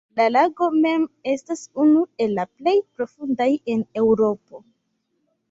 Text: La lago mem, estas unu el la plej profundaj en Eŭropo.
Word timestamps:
La 0.19 0.25
lago 0.35 0.69
mem, 0.85 1.03
estas 1.33 1.61
unu 1.83 2.01
el 2.25 2.33
la 2.39 2.47
plej 2.63 2.75
profundaj 3.01 3.49
en 3.75 3.87
Eŭropo. 4.03 4.65